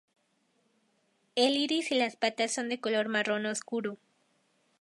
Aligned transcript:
El 1.35 1.57
iris 1.57 1.91
y 1.91 1.95
las 1.95 2.15
patas 2.15 2.51
son 2.51 2.69
de 2.69 2.79
color 2.81 3.07
marrón 3.07 3.45
oscuro. 3.45 3.99